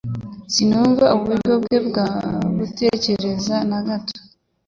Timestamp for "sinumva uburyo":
0.53-1.53